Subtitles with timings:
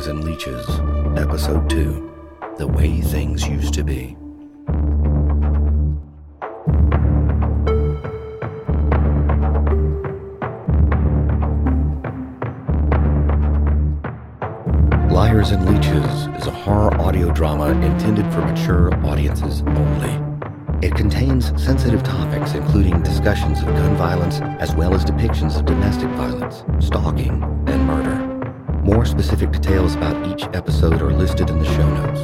[0.00, 0.66] Liars and Leeches,
[1.18, 2.10] Episode 2
[2.56, 4.16] The Way Things Used to Be.
[15.12, 20.18] Liars and Leeches is a horror audio drama intended for mature audiences only.
[20.80, 26.08] It contains sensitive topics, including discussions of gun violence, as well as depictions of domestic
[26.12, 28.19] violence, stalking, and murder.
[28.92, 32.20] More specific details about each episode are listed in the show notes.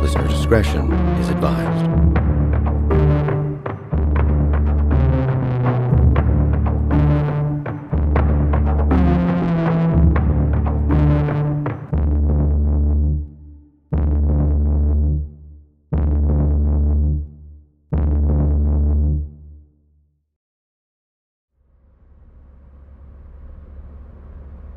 [0.00, 2.23] Listener discretion is advised.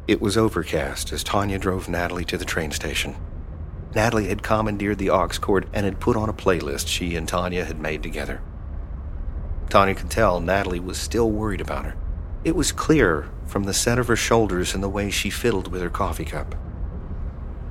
[0.08, 3.18] It was overcast as Tonya drove Natalie to the train station.
[3.94, 7.66] Natalie had commandeered the aux cord and had put on a playlist she and Tonya
[7.66, 8.42] had made together.
[9.68, 11.98] Tonya could tell Natalie was still worried about her.
[12.46, 15.82] It was clear from the set of her shoulders and the way she fiddled with
[15.82, 16.56] her coffee cup.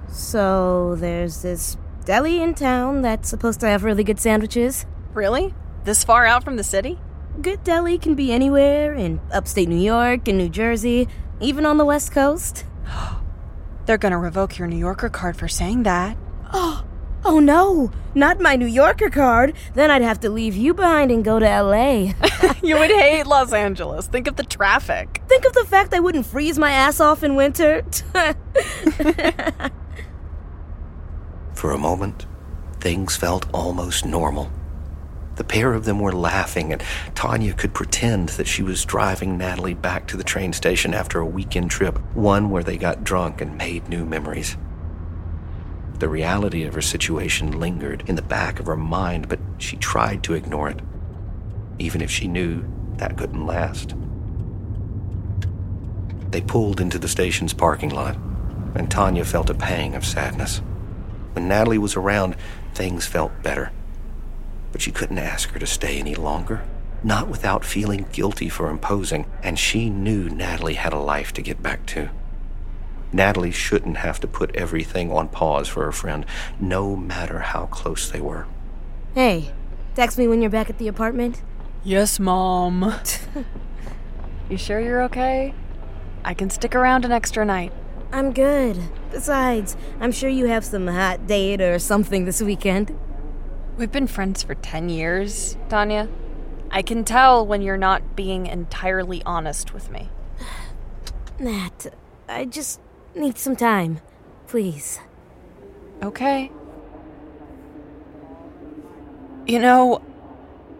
[0.08, 4.84] So there's this deli in town that's supposed to have really good sandwiches.
[5.14, 5.54] Really?
[5.84, 6.98] This far out from the city?
[7.40, 11.08] Good deli can be anywhere in upstate New York and New Jersey,
[11.40, 12.64] even on the West Coast.
[13.86, 16.16] They're gonna revoke your New Yorker card for saying that.
[16.52, 16.86] Oh
[17.26, 19.54] oh no, not my New Yorker card.
[19.74, 22.12] Then I'd have to leave you behind and go to LA.
[22.62, 24.06] you would hate Los Angeles.
[24.06, 25.20] Think of the traffic.
[25.28, 27.84] Think of the fact I wouldn't freeze my ass off in winter.
[31.54, 32.26] For a moment,
[32.80, 34.50] things felt almost normal.
[35.36, 36.82] The pair of them were laughing, and
[37.14, 41.26] Tonya could pretend that she was driving Natalie back to the train station after a
[41.26, 44.56] weekend trip, one where they got drunk and made new memories.
[45.98, 50.22] The reality of her situation lingered in the back of her mind, but she tried
[50.24, 50.80] to ignore it,
[51.78, 52.64] even if she knew
[52.96, 53.94] that couldn't last.
[56.30, 58.16] They pulled into the station's parking lot,
[58.74, 60.62] and Tonya felt a pang of sadness.
[61.32, 62.36] When Natalie was around,
[62.74, 63.70] things felt better.
[64.76, 66.62] But she couldn't ask her to stay any longer,
[67.02, 71.62] not without feeling guilty for imposing, and she knew Natalie had a life to get
[71.62, 72.10] back to.
[73.10, 76.26] Natalie shouldn't have to put everything on pause for her friend,
[76.60, 78.46] no matter how close they were.
[79.14, 79.50] hey,
[79.94, 81.40] text me when you're back at the apartment.
[81.82, 83.00] Yes, Mom.
[84.50, 85.54] you sure you're okay?
[86.22, 87.72] I can stick around an extra night.
[88.12, 88.76] I'm good.
[89.10, 92.94] Besides, I'm sure you have some hot date or something this weekend.
[93.76, 96.10] We've been friends for 10 years, Tonya.
[96.70, 100.08] I can tell when you're not being entirely honest with me.
[101.38, 101.88] Nat,
[102.26, 102.80] I just
[103.14, 104.00] need some time.
[104.46, 104.98] Please.
[106.02, 106.50] Okay.
[109.46, 110.00] You know,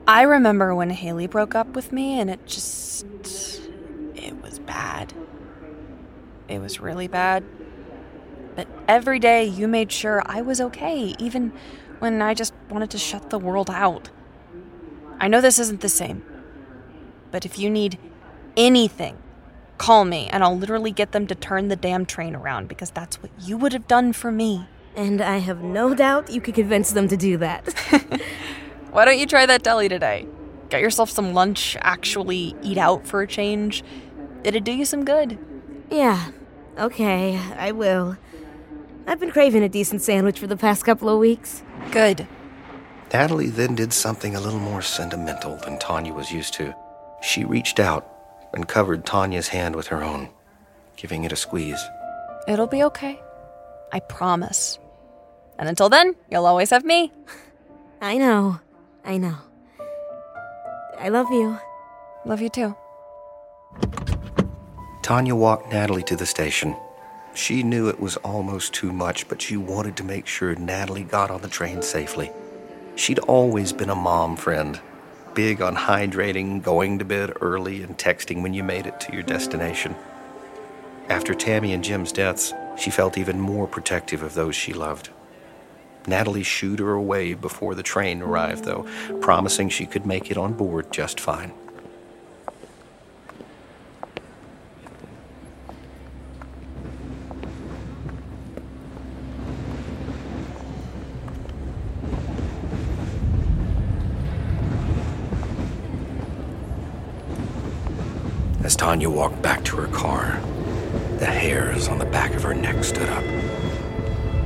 [0.09, 3.05] I remember when Haley broke up with me and it just.
[4.15, 5.13] It was bad.
[6.49, 7.45] It was really bad.
[8.55, 11.53] But every day you made sure I was okay, even
[11.99, 14.11] when I just wanted to shut the world out.
[15.19, 16.25] I know this isn't the same,
[17.31, 17.99] but if you need
[18.57, 19.17] anything,
[19.79, 23.23] call me and I'll literally get them to turn the damn train around because that's
[23.23, 24.67] what you would have done for me.
[24.95, 27.73] And I have no doubt you could convince them to do that.
[28.91, 30.27] Why don't you try that deli today?
[30.71, 33.85] Get yourself some lunch, actually eat out for a change.
[34.43, 35.39] It'd do you some good.
[35.91, 36.31] yeah,
[36.79, 38.17] okay, I will.
[39.07, 41.63] I've been craving a decent sandwich for the past couple of weeks.
[41.91, 42.27] Good.
[43.13, 46.75] Natalie then did something a little more sentimental than Tonya was used to.
[47.23, 48.07] She reached out
[48.53, 50.29] and covered Tonya's hand with her own,
[50.97, 51.83] giving it a squeeze.
[52.49, 53.21] It'll be okay.
[53.93, 54.79] I promise.
[55.59, 57.13] And until then, you'll always have me.
[58.01, 58.61] I know,
[59.05, 59.37] I know.
[60.99, 61.59] I love you.
[62.25, 62.77] Love you too.
[65.03, 66.77] Tonya walked Natalie to the station.
[67.37, 71.31] She knew it was almost too much, but she wanted to make sure Natalie got
[71.31, 72.31] on the train safely.
[72.95, 74.81] She'd always been a mom friend,
[75.35, 79.23] big on hydrating, going to bed early, and texting when you made it to your
[79.23, 79.95] destination.
[81.11, 85.11] After Tami and Jim's deaths, she felt even more protective of those she loved.
[86.07, 88.87] Natalie shooed her away before the train arrived, though,
[89.21, 91.53] promising she could make it on board just fine.
[108.67, 110.41] As Tonya walked back to her car,
[111.21, 113.23] the hairs on the back of her neck stood up.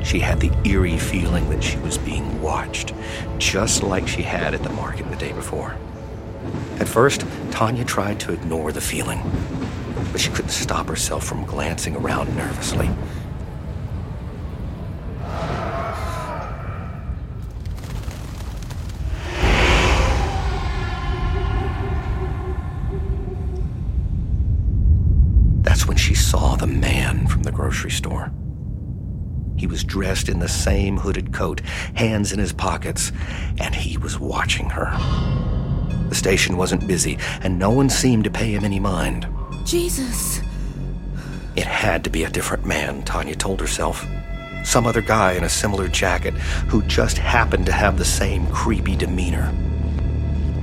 [0.05, 2.93] She had the eerie feeling that she was being watched,
[3.39, 5.75] just like she had at the market the day before.
[6.79, 9.23] At first, Tonya tried to ignore the feeling,
[10.13, 12.91] but she couldn't stop herself from glancing around nervously.
[30.11, 31.61] Dressed in the same hooded coat,
[31.95, 33.13] hands in his pockets,
[33.61, 34.91] and he was watching her.
[36.09, 39.29] The station wasn't busy, and no one seemed to pay him any mind.
[39.65, 40.41] Jesus.
[41.55, 44.05] It had to be a different man, Tonya told herself.
[44.65, 46.35] Some other guy in a similar jacket
[46.67, 49.55] who just happened to have the same creepy demeanor.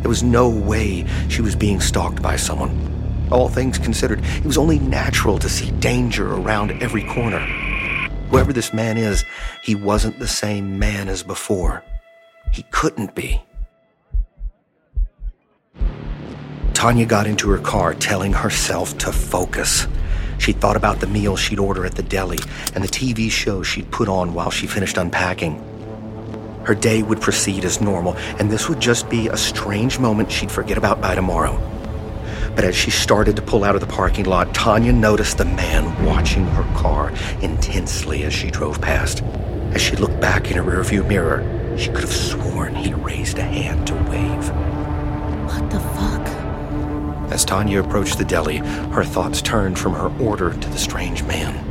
[0.01, 3.27] There was no way she was being stalked by someone.
[3.31, 7.47] All things considered, it was only natural to see danger around every corner.
[8.29, 9.23] Whoever this man is,
[9.63, 11.83] he wasn't the same man as before.
[12.51, 13.41] He couldn't be.
[16.73, 19.87] Tonya got into her car, telling herself to focus.
[20.37, 22.37] She thought about the meal she'd order at the deli
[22.75, 25.63] and the TV show she'd put on while she finished unpacking.
[26.65, 30.51] Her day would proceed as normal, and this would just be a strange moment she'd
[30.51, 31.76] forget about by tomorrow.
[32.57, 36.03] But as she started to pull out of the parking lot, Tonya noticed the man
[36.03, 37.13] watching her car
[37.43, 39.21] intensely as she drove past.
[39.73, 41.45] As she looked back in her rearview mirror,
[41.77, 44.49] she could have sworn he raised a hand to wave.
[45.45, 47.31] What the fuck?
[47.31, 51.63] As Tonya approached the deli, her thoughts turned from her order to the strange man.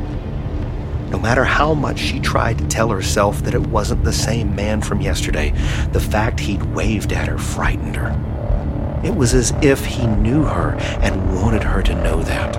[1.09, 4.81] No matter how much she tried to tell herself that it wasn't the same man
[4.81, 5.51] from yesterday,
[5.91, 8.36] the fact he'd waved at her frightened her.
[9.03, 12.57] It was as if he knew her and wanted her to know that.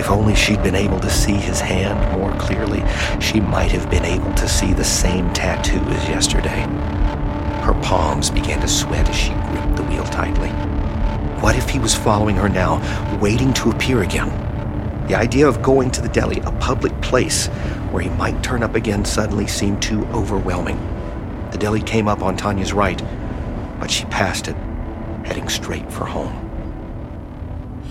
[0.00, 2.82] If only she'd been able to see his hand more clearly,
[3.20, 6.62] she might have been able to see the same tattoo as yesterday.
[7.62, 10.48] Her palms began to sweat as she gripped the wheel tightly.
[11.40, 12.80] What if he was following her now,
[13.20, 14.30] waiting to appear again?
[15.06, 17.46] The idea of going to the deli, a public place
[17.92, 20.78] where he might turn up again, suddenly seemed too overwhelming.
[21.52, 23.00] The deli came up on Tonya's right,
[23.78, 24.56] but she passed it
[25.28, 26.32] heading straight for home.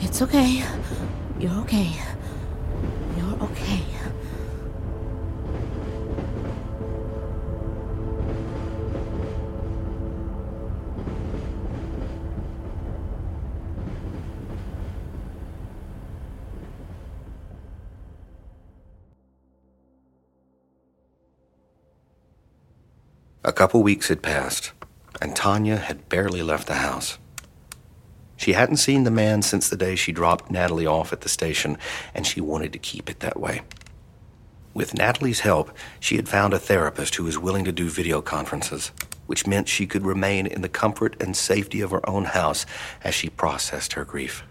[0.01, 0.63] It's okay.
[1.39, 1.91] You're okay.
[3.15, 3.83] You're okay.
[23.43, 24.71] A couple weeks had passed,
[25.21, 27.19] and Tonya had barely left the house.
[28.37, 31.77] She hadn't seen the man since the day she dropped Natalie off at the station,
[32.13, 33.61] and she wanted to keep it that way.
[34.75, 38.91] With Natalie's help, she had found a therapist who was willing to do video conferences,
[39.25, 42.67] which meant she could remain in the comfort and safety of her own house
[43.03, 44.43] as she processed her grief.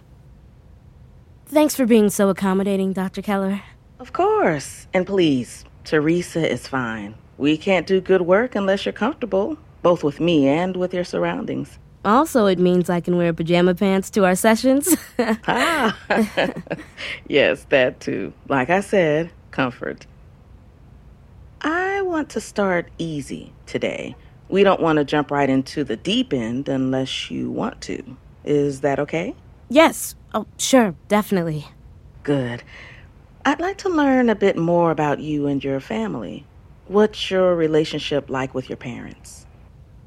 [1.47, 3.23] Thanks for being so accommodating, Dr.
[3.23, 3.63] Keller.
[4.01, 4.89] Of course.
[4.93, 7.15] And please, Theresa is fine.
[7.39, 11.79] We can't do good work unless you're comfortable, both with me and with your surroundings.
[12.07, 14.97] Also, it means I can wear pajama pants to our sessions.
[15.49, 15.99] Ah,
[17.29, 18.33] yes, that too.
[18.49, 20.07] Like I said, comfort.
[21.63, 24.15] I want to start easy today.
[24.49, 28.17] We don't want to jump right into the deep end unless you want to.
[28.45, 29.35] Is that okay?
[29.69, 30.15] yes.
[30.35, 31.67] Oh, sure, definitely.
[32.23, 32.63] Good.
[33.45, 36.45] I'd like to learn a bit more about you and your family.
[36.89, 39.47] What's your relationship like with your parents?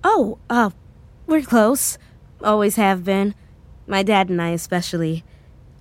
[0.04, 0.70] Oh, uh,
[1.30, 1.98] we're close.
[2.44, 3.36] Always have been.
[3.88, 5.24] My dad and I, especially.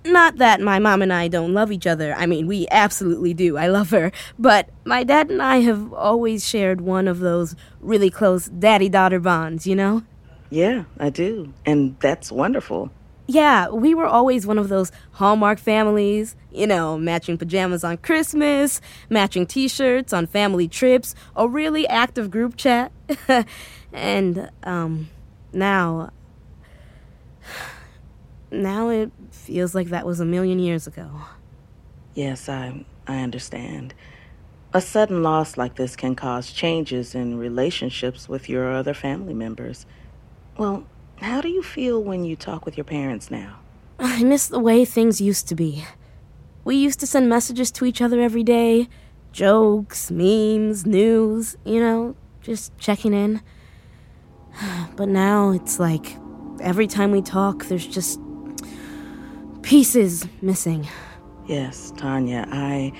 [0.05, 2.13] Not that my mom and I don't love each other.
[2.15, 3.57] I mean, we absolutely do.
[3.57, 4.11] I love her.
[4.37, 9.19] But my dad and I have always shared one of those really close daddy daughter
[9.19, 10.03] bonds, you know?
[10.49, 11.53] Yeah, I do.
[11.65, 12.91] And that's wonderful.
[13.27, 18.81] Yeah, we were always one of those Hallmark families, you know, matching pajamas on Christmas,
[19.09, 22.91] matching t shirts on family trips, a really active group chat.
[23.93, 25.09] and, um,
[25.53, 26.11] now.
[28.51, 31.09] Now it feels like that was a million years ago.
[32.15, 33.93] Yes, I I understand.
[34.73, 39.85] A sudden loss like this can cause changes in relationships with your other family members.
[40.57, 40.85] Well,
[41.17, 43.59] how do you feel when you talk with your parents now?
[43.99, 45.85] I miss the way things used to be.
[46.63, 48.87] We used to send messages to each other every day
[49.31, 53.41] jokes, memes, news, you know, just checking in.
[54.95, 56.15] But now it's like
[56.59, 58.19] every time we talk, there's just
[59.61, 60.87] pieces missing.
[61.47, 62.91] Yes, Tonya, I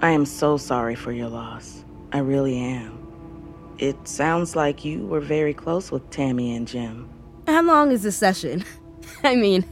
[0.00, 1.84] I am so sorry for your loss.
[2.12, 3.00] I really am.
[3.78, 7.08] It sounds like you were very close with Tami and Jim.
[7.46, 8.64] How long is the session?
[9.24, 9.64] I mean,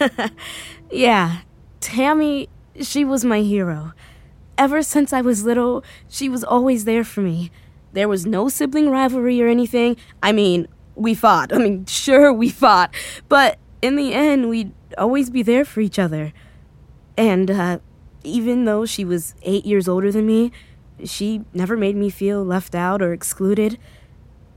[0.90, 1.40] yeah,
[1.80, 2.48] Tami,
[2.80, 3.92] she was my hero.
[4.56, 7.50] Ever since I was little, she was always there for me.
[7.94, 9.96] There was no sibling rivalry or anything.
[10.22, 11.52] I mean, we fought.
[11.54, 12.94] I mean, sure, we fought.
[13.28, 16.32] But in the end, we'd always be there for each other.
[17.16, 17.78] And uh,
[18.24, 20.50] even though she was eight years older than me,
[21.04, 23.78] she never made me feel left out or excluded.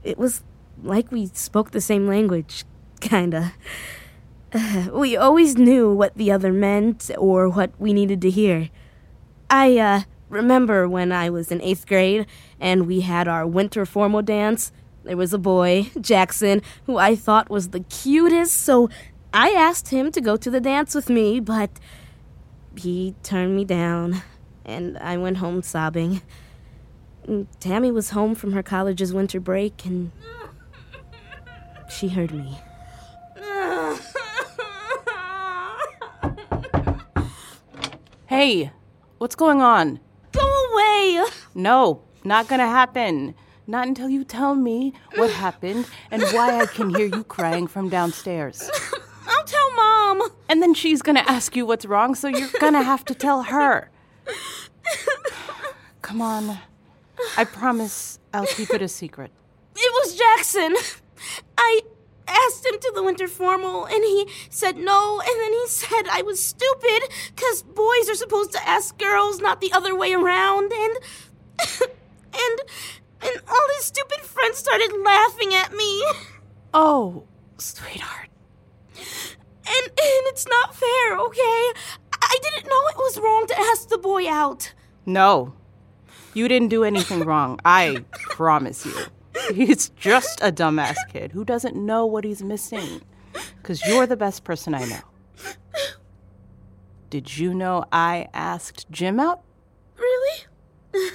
[0.03, 0.43] It was
[0.83, 2.63] like we spoke the same language,
[2.99, 3.53] kinda.
[4.91, 8.69] we always knew what the other meant or what we needed to hear.
[9.49, 12.25] I uh, remember when I was in eighth grade
[12.59, 14.71] and we had our winter formal dance.
[15.03, 18.89] There was a boy, Jackson, who I thought was the cutest, so
[19.33, 21.69] I asked him to go to the dance with me, but
[22.75, 24.21] he turned me down,
[24.65, 26.21] and I went home sobbing.
[27.27, 30.11] Tami was home from her college's winter break, and
[31.89, 32.59] she heard me.
[38.27, 38.71] Hey,
[39.19, 39.99] what's going on?
[41.15, 41.29] Away!
[41.55, 43.35] No, not gonna happen.
[43.65, 47.89] Not until you tell me what happened and why I can hear you crying from
[47.89, 48.69] downstairs.
[49.27, 50.29] I'll tell Mom.
[50.47, 53.89] And then she's gonna ask you what's wrong, so you're gonna have to tell her.
[56.01, 56.59] Come on.
[57.35, 59.31] I promise I'll keep it a secret.
[59.75, 60.75] It was Jackson.
[61.57, 61.81] I
[62.27, 66.21] asked him to the winter formal and he said no and then he said I
[66.21, 70.97] was stupid cuz boys are supposed to ask girls not the other way around and
[72.33, 72.61] and
[73.21, 76.03] and all his stupid friends started laughing at me.
[76.73, 77.23] Oh,
[77.57, 78.29] sweetheart.
[78.95, 81.71] And and it's not fair, okay?
[82.13, 84.73] I didn't know it was wrong to ask the boy out.
[85.05, 85.53] No.
[86.33, 87.59] You didn't do anything wrong.
[87.65, 88.93] I promise you.
[89.53, 93.01] He's just a dumbass kid who doesn't know what he's missing.
[93.61, 95.01] Because you're the best person I know.
[97.09, 99.41] Did you know I asked Jim out?
[99.97, 100.45] Really?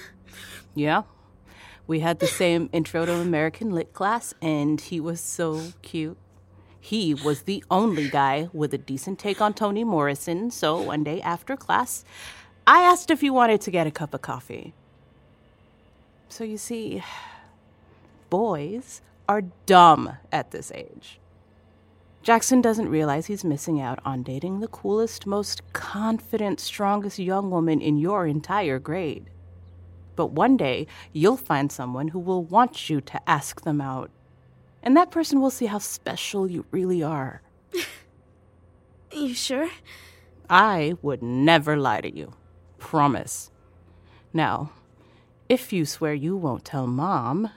[0.74, 1.02] Yeah.
[1.86, 6.16] We had the same intro to American Lit class, and he was so cute.
[6.80, 11.20] He was the only guy with a decent take on Toni Morrison, so one day
[11.20, 12.04] after class,
[12.66, 14.72] I asked if he wanted to get a cup of coffee.
[16.28, 17.02] So you see,
[18.32, 21.20] boys are dumb at this age.
[22.22, 27.78] Jackson doesn't realize he's missing out on dating the coolest, most confident, strongest young woman
[27.82, 29.28] in your entire grade.
[30.16, 34.10] But one day, you'll find someone who will want you to ask them out.
[34.82, 37.42] And that person will see how special you really are.
[39.12, 39.68] You sure?
[40.48, 42.32] I would never lie to you.
[42.78, 43.50] Promise.
[44.32, 44.72] Now,
[45.50, 47.50] if you swear you won't tell Mom,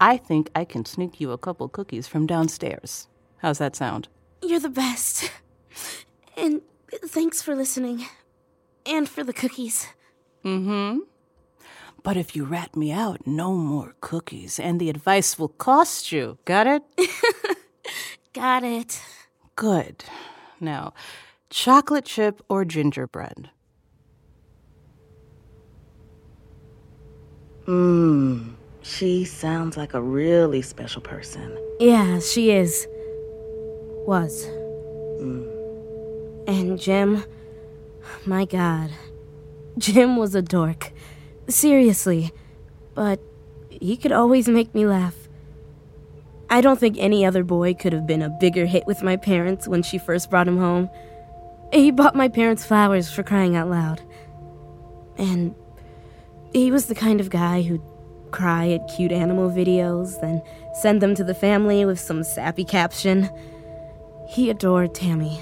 [0.00, 3.08] I think I can sneak you a couple cookies from downstairs.
[3.38, 4.08] How's that sound?
[4.42, 5.30] You're the best.
[6.36, 6.62] And
[7.04, 8.06] thanks for listening.
[8.86, 9.88] And for the cookies.
[10.44, 10.98] Mm hmm.
[12.04, 16.38] But if you rat me out, no more cookies, and the advice will cost you.
[16.44, 16.82] Got it?
[18.32, 19.02] Got it.
[19.56, 20.04] Good.
[20.60, 20.94] Now,
[21.50, 23.50] chocolate chip or gingerbread?
[27.66, 28.57] Mmm.
[28.88, 31.56] She sounds like a really special person.
[31.78, 32.88] Yeah, she is.
[34.06, 34.46] Was.
[35.20, 36.48] Mm.
[36.48, 37.22] And Jim,
[38.24, 38.90] my God.
[39.76, 40.92] Jim was a dork.
[41.48, 42.32] Seriously.
[42.94, 43.20] But
[43.68, 45.14] he could always make me laugh.
[46.48, 49.68] I don't think any other boy could have been a bigger hit with my parents
[49.68, 50.88] when she first brought him home.
[51.74, 54.00] He bought my parents flowers for crying out loud.
[55.18, 55.54] And
[56.54, 57.82] he was the kind of guy who'd
[58.30, 60.42] cry at cute animal videos, then
[60.80, 63.28] send them to the family with some sappy caption.
[64.28, 65.40] He adored Tami.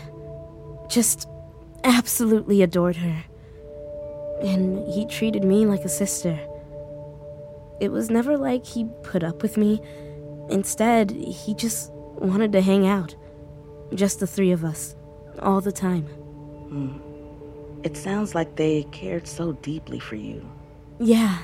[0.89, 1.29] Just
[1.85, 3.25] absolutely adored her.
[4.43, 6.39] And he treated me like a sister.
[7.81, 9.81] It was never like he put up with me.
[10.49, 13.15] Instead, he just wanted to hang out.
[13.95, 14.97] Just the three of us,
[15.41, 16.05] all the time.
[16.05, 16.99] Hmm.
[17.83, 20.49] It sounds like they cared so deeply for you.
[20.99, 21.39] Yeah,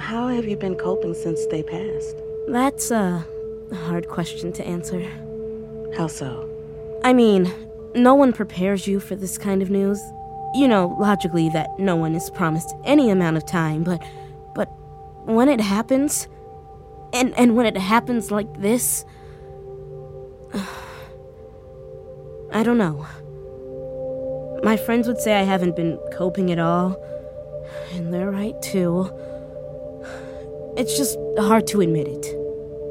[0.00, 2.16] How have you been coping since they passed?
[2.48, 3.24] that's a
[3.72, 5.00] hard question to answer.
[5.96, 6.48] How so?
[7.04, 7.52] I mean,
[7.94, 10.00] no one prepares you for this kind of news.
[10.54, 14.02] You know, logically that no one is promised any amount of time, but
[14.54, 14.66] but
[15.26, 16.26] when it happens
[17.12, 19.04] and and when it happens like this
[22.52, 23.06] I don't know.
[24.64, 26.96] My friends would say I haven't been coping at all.
[27.92, 29.10] And they're right, too.
[30.80, 32.26] It's just hard to admit it.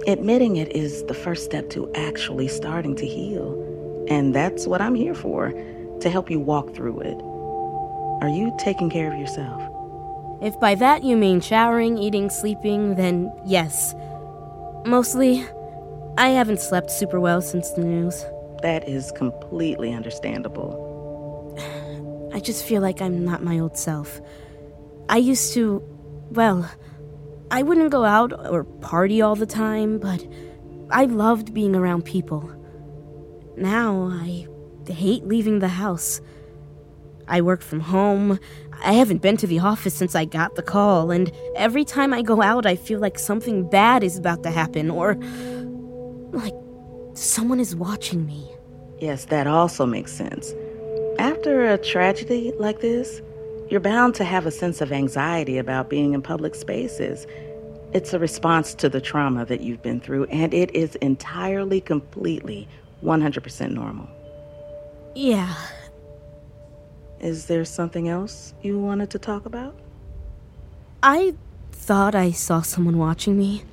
[0.08, 4.06] Admitting it is the first step to actually starting to heal.
[4.08, 5.50] And that's what I'm here for
[6.02, 7.20] to help you walk through it.
[8.24, 9.60] Are you taking care of yourself?
[10.40, 13.96] If by that you mean showering, eating, sleeping, then yes.
[14.86, 15.44] Mostly,
[16.16, 18.24] I haven't slept super well since the news.
[18.62, 21.58] That is completely understandable.
[22.36, 24.22] I just feel like I'm not my old self.
[25.10, 25.82] I used to,
[26.30, 26.70] well,
[27.52, 30.26] I wouldn't go out or party all the time, but
[30.92, 32.50] I loved being around people.
[33.58, 34.48] Now I
[34.88, 36.22] hate leaving the house.
[37.28, 38.40] I work from home.
[38.84, 42.22] I haven't been to the office since I got the call, and every time I
[42.22, 45.16] go out, I feel like something bad is about to happen, or
[46.32, 46.56] like
[47.14, 48.50] someone is watching me.
[49.00, 50.54] Yes, that also makes sense.
[51.20, 53.22] After a tragedy like this,
[53.70, 57.28] you're bound to have a sense of anxiety about being in public spaces.
[57.94, 62.68] It's a response to the trauma that you've been through, and it is entirely, completely,
[63.04, 64.10] 100% normal.
[65.16, 65.56] Yeah.
[67.20, 69.76] Is there something else you wanted to talk about?
[71.04, 71.36] I
[71.72, 73.64] thought I saw someone watching me.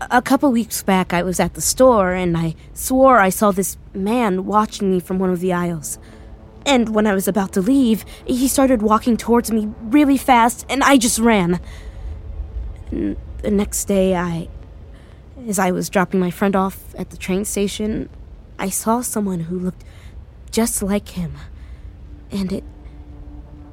[0.00, 3.76] A couple weeks back, I was at the store and I swore I saw this
[3.92, 5.98] man watching me from one of the aisles.
[6.68, 10.84] And when I was about to leave, he started walking towards me really fast and
[10.84, 11.60] I just ran.
[12.90, 14.48] The next day, I.
[15.46, 18.10] As I was dropping my friend off at the train station,
[18.58, 19.82] I saw someone who looked
[20.50, 21.32] just like him.
[22.30, 22.64] And it.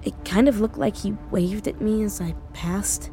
[0.03, 3.09] It kind of looked like he waved at me as I passed.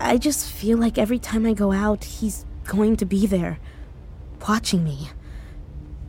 [0.00, 3.58] I just feel like every time I go out, he's going to be there,
[4.48, 5.10] watching me.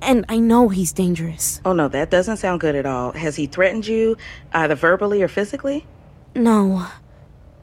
[0.01, 1.61] And I know he's dangerous.
[1.63, 3.11] Oh, no, that doesn't sound good at all.
[3.11, 4.17] Has he threatened you,
[4.51, 5.85] either verbally or physically?
[6.35, 6.87] No.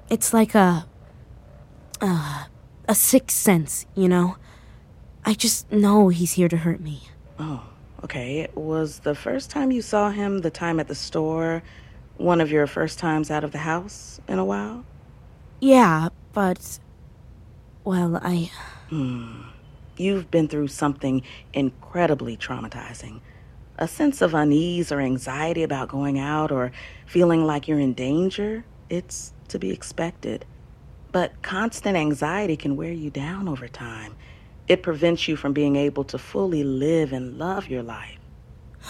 [0.08, 0.86] It's like a.
[2.00, 2.44] Uh,
[2.88, 4.36] a sixth sense, you know?
[5.24, 7.02] I just know he's here to hurt me.
[7.38, 7.62] Oh,
[8.02, 8.48] okay.
[8.54, 11.62] Was the first time you saw him the time at the store
[12.16, 14.84] one of your first times out of the house in a while?
[15.60, 16.78] Yeah, but.
[17.84, 18.50] Well, I.
[18.88, 19.42] Hmm.
[19.98, 23.20] You've been through something incredibly traumatizing.
[23.76, 26.72] A sense of unease or anxiety about going out or
[27.06, 30.44] feeling like you're in danger, it's to be expected.
[31.10, 34.14] But constant anxiety can wear you down over time.
[34.66, 38.18] It prevents you from being able to fully live and love your life.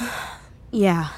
[0.70, 1.08] yeah,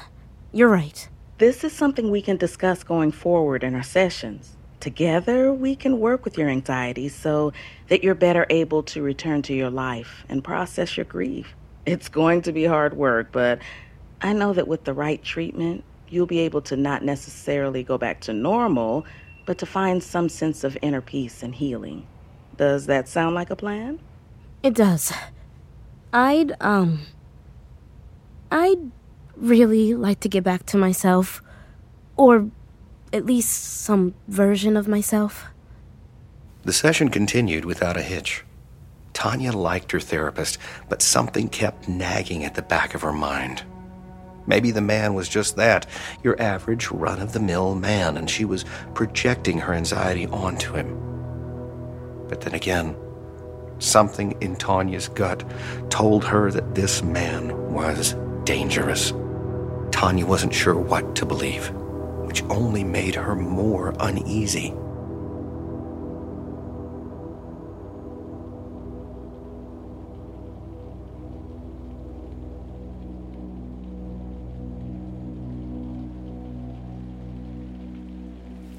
[0.51, 1.07] you're right.
[1.39, 4.55] This is something we can discuss going forward in our sessions.
[4.81, 7.53] Together, we can work with your anxiety so
[7.87, 11.53] that you're better able to return to your life and process your grief.
[11.85, 13.59] It's going to be hard work, but
[14.21, 18.21] I know that with the right treatment, you'll be able to not necessarily go back
[18.21, 19.05] to normal,
[19.45, 22.07] but to find some sense of inner peace and healing.
[22.57, 23.99] Does that sound like a plan?
[24.63, 25.13] It does.
[26.11, 27.05] I'd, um.
[28.51, 28.91] I'd
[29.37, 31.41] really like to get back to myself.
[32.17, 32.49] Or
[33.13, 35.45] at least some version of myself.
[36.63, 38.43] The session continued without a hitch.
[39.13, 43.63] Tonya liked her therapist, but something kept nagging at the back of her mind.
[44.47, 45.85] Maybe the man was just that,
[46.23, 50.97] your average run of the mill man, and she was projecting her anxiety onto him.
[52.27, 52.95] But then again,
[53.79, 55.43] something in Tonya's gut
[55.89, 59.11] told her that this man was dangerous.
[59.91, 61.71] Tonya wasn't sure what to believe
[62.25, 64.73] which only made her more uneasy.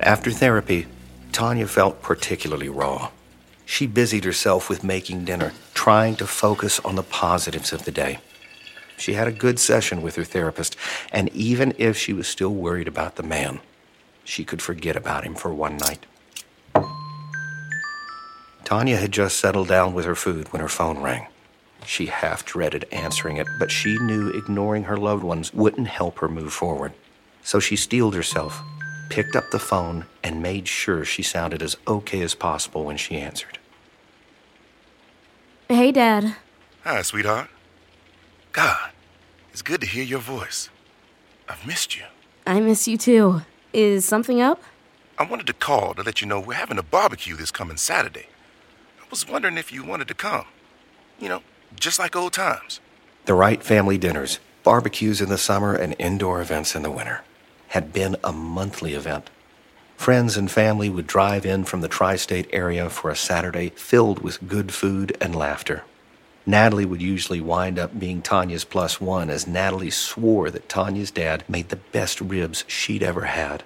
[0.00, 0.88] After therapy,
[1.30, 3.10] Tonya felt particularly raw.
[3.64, 8.18] She busied herself with making dinner, trying to focus on the positives of the day.
[9.02, 10.76] She had a good session with her therapist,
[11.10, 13.58] and even if she was still worried about the man,
[14.22, 16.06] she could forget about him for one night.
[18.62, 21.26] Tonya had just settled down with her food when her phone rang.
[21.84, 26.28] She half dreaded answering it, but she knew ignoring her loved ones wouldn't help her
[26.28, 26.92] move forward.
[27.42, 28.62] So she steeled herself,
[29.08, 33.16] picked up the phone, and made sure she sounded as okay as possible when she
[33.16, 33.58] answered.
[35.68, 36.36] Hey, Dad.
[36.84, 37.48] Hi, sweetheart.
[38.52, 38.91] God,
[39.52, 40.70] it's good to hear your voice.
[41.48, 42.04] I've missed you.
[42.46, 43.42] I miss you too.
[43.72, 44.62] Is something up?
[45.18, 48.26] I wanted to call to let you know we're having a barbecue this coming Saturday.
[49.00, 50.46] I was wondering if you wanted to come.
[51.20, 51.42] You know,
[51.78, 52.80] just like old times.
[53.26, 57.22] The right family dinners, barbecues in the summer, and indoor events in the winter.
[57.68, 59.30] had been a monthly event.
[59.96, 64.22] Friends and family would drive in from the tri state area for a Saturday filled
[64.22, 65.84] with good food and laughter.
[66.44, 71.44] Natalie would usually wind up being Tonya's plus one, as Natalie swore that Tonya's dad
[71.48, 73.62] made the best ribs she'd ever had.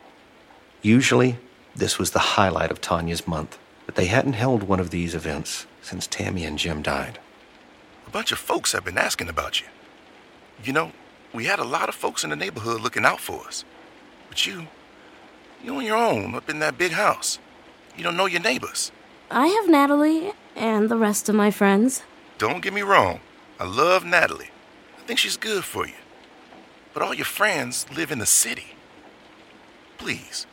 [0.82, 1.38] Usually,
[1.74, 5.66] this was the highlight of Tonya's month, but they hadn't held one of these events
[5.80, 7.18] since Tami and Jim died.
[8.06, 9.66] A bunch of folks have been asking about you.
[10.62, 10.92] You know,
[11.32, 13.64] we had a lot of folks in the neighborhood looking out for us.
[14.28, 14.66] But you,
[15.64, 17.38] you're on your own up in that big house.
[17.96, 18.92] You don't know your neighbors.
[19.30, 22.02] I have Natalie and the rest of my friends.
[22.38, 23.20] Don't get me wrong.
[23.58, 24.50] I love Natalie.
[24.98, 25.94] I think she's good for you.
[26.92, 28.74] But all your friends live in the city.
[29.98, 30.46] Please,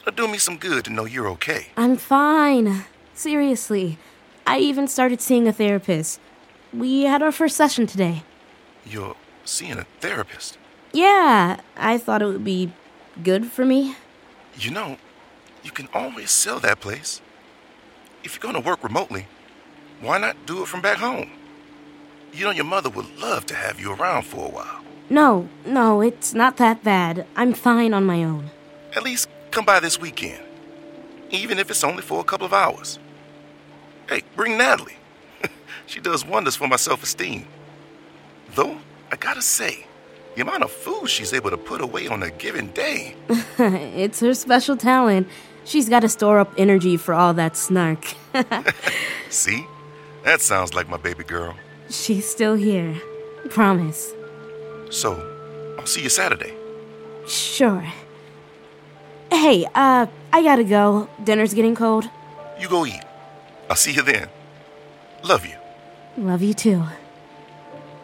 [0.00, 1.68] it'll do me some good to know you're okay.
[1.76, 2.84] I'm fine.
[3.14, 3.98] Seriously.
[4.46, 6.18] I even started seeing a therapist.
[6.72, 8.24] We had our first session today.
[8.84, 10.58] You're seeing a therapist?
[10.92, 12.72] Yeah, I thought it would be
[13.22, 13.94] good for me.
[14.58, 14.96] You know,
[15.62, 17.20] you can always sell that place.
[18.24, 19.26] If you're going to work remotely,
[20.02, 21.30] why not do it from back home?
[22.32, 24.82] You know, your mother would love to have you around for a while.
[25.08, 27.26] No, no, it's not that bad.
[27.36, 28.50] I'm fine on my own.
[28.96, 30.42] At least come by this weekend,
[31.30, 32.98] even if it's only for a couple of hours.
[34.08, 34.96] Hey, bring Natalie.
[35.86, 37.46] she does wonders for my self esteem.
[38.54, 38.78] Though,
[39.12, 39.86] I gotta say,
[40.34, 43.14] the amount of food she's able to put away on a given day.
[43.58, 45.28] it's her special talent.
[45.64, 48.14] She's got to store up energy for all that snark.
[49.28, 49.64] See?
[50.24, 51.54] That sounds like my baby girl.
[51.90, 52.94] She's still here.
[53.50, 54.12] Promise.
[54.90, 55.14] So,
[55.78, 56.54] I'll see you Saturday.
[57.26, 57.84] Sure.
[59.30, 61.08] Hey, uh, I gotta go.
[61.24, 62.08] Dinner's getting cold.
[62.60, 63.02] You go eat.
[63.68, 64.28] I'll see you then.
[65.24, 65.56] Love you.
[66.16, 66.84] Love you too.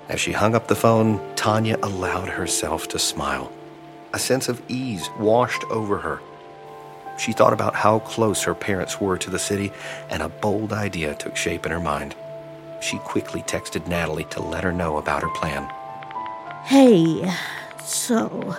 [0.08, 3.52] As she hung up the phone, Tonya allowed herself to smile.
[4.14, 6.20] A sense of ease washed over her.
[7.18, 9.72] She thought about how close her parents were to the city,
[10.08, 12.14] and a bold idea took shape in her mind.
[12.80, 15.68] She quickly texted Natalie to let her know about her plan.
[16.64, 17.30] Hey,
[17.84, 18.56] so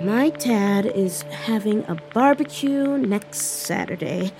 [0.00, 4.32] my dad is having a barbecue next Saturday.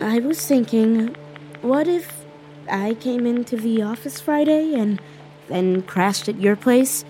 [0.00, 1.14] I was thinking,
[1.60, 2.24] what if
[2.70, 5.00] I came into the office Friday and
[5.48, 7.04] then crashed at your place.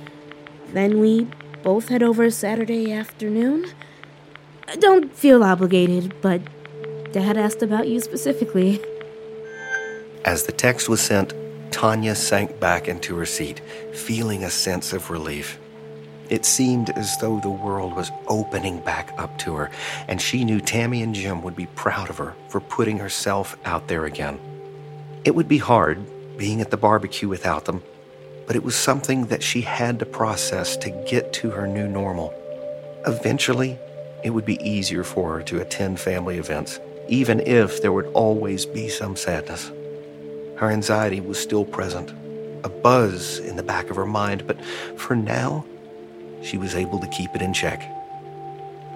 [0.72, 1.26] Then we
[1.62, 3.66] both head over Saturday afternoon.
[4.76, 6.42] Don't feel obligated, but
[7.12, 8.82] Dad asked about you specifically.
[10.26, 11.32] As the text was sent,
[11.70, 13.60] Tonya sank back into her seat,
[13.94, 15.58] feeling a sense of relief.
[16.28, 19.70] It seemed as though the world was opening back up to her,
[20.06, 23.88] and she knew Tami and Jim would be proud of her for putting herself out
[23.88, 24.38] there again.
[25.24, 25.98] It would be hard
[26.36, 27.82] being at the barbecue without them,
[28.46, 32.34] but it was something that she had to process to get to her new normal.
[33.06, 33.78] Eventually,
[34.22, 38.66] it would be easier for her to attend family events, even if there would always
[38.66, 39.70] be some sadness.
[40.56, 42.12] Her anxiety was still present,
[42.64, 44.62] a buzz in the back of her mind, but
[44.96, 45.64] for now,
[46.42, 47.80] she was able to keep it in check.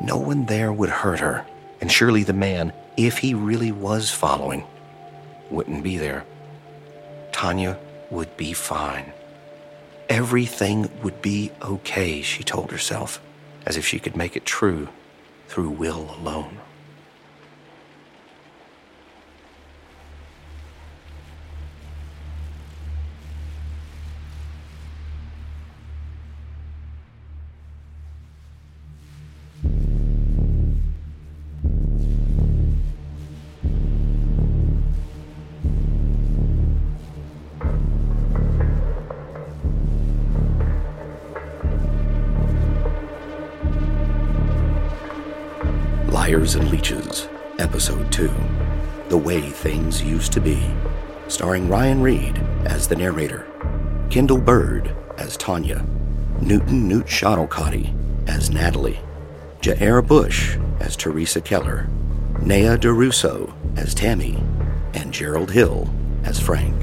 [0.03, 1.47] No one there would hurt her,
[1.81, 4.65] and surely the man, if he really was following,
[5.51, 6.25] wouldn't be there.
[7.31, 7.79] Tonya
[8.11, 9.13] would be fine.
[10.09, 13.21] Everything would be okay, she told herself,
[13.65, 14.89] as if she could make it true
[15.53, 16.72] through will alone.
[50.33, 50.67] To Be,
[51.29, 53.47] starring Ryan Reid as the narrator,
[54.09, 55.87] Kendell Byrd as Tonya,
[56.41, 57.93] Newton Newt Schottelkotte
[58.27, 58.99] as Natalie,
[59.61, 61.87] Ja'Air Bush as Theresa Keller,
[62.39, 64.43] Nhea Durousseau as Tami,
[64.95, 65.93] and Gerald Hill
[66.25, 66.83] as Frank.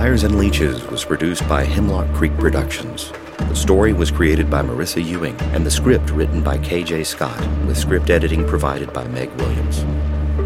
[0.00, 3.12] Liars and Leeches was produced by Hemlock Creek Productions.
[3.36, 7.76] The story was created by Marisa Ewing and the script written by KJ Scott, with
[7.76, 9.82] script editing provided by Meg Williams.